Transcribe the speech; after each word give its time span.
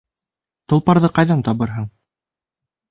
Толпарҙы 0.73 1.11
ҡайҙан 1.21 1.47
табырһың? 1.51 1.89